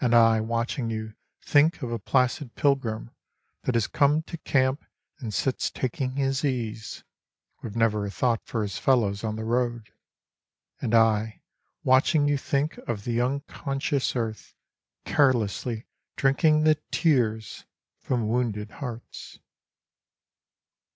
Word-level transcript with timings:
And 0.00 0.14
I 0.14 0.40
watching 0.40 0.88
you 0.88 1.14
think 1.42 1.82
of 1.82 1.90
a 1.90 1.98
placid 1.98 2.54
pilgrim 2.54 3.10
That 3.64 3.74
has 3.74 3.88
come 3.88 4.22
to 4.22 4.36
camp 4.38 4.84
and 5.18 5.34
sits 5.34 5.68
taking 5.68 6.14
his 6.14 6.44
ease. 6.44 7.02
With 7.60 7.74
never 7.74 8.06
a 8.06 8.10
thought 8.12 8.46
for 8.46 8.62
his 8.62 8.78
fellows 8.78 9.24
on 9.24 9.34
the 9.34 9.42
road. 9.42 9.92
And 10.80 10.94
I 10.94 11.42
watching 11.82 12.28
you 12.28 12.38
think 12.38 12.78
of 12.86 13.02
the 13.02 13.20
unconscious 13.20 14.14
earth 14.14 14.54
Carelessly 15.04 15.88
drinking 16.14 16.62
the 16.62 16.76
tears 16.92 17.64
from 17.98 18.28
wounded 18.28 18.70
hearts. 18.70 19.40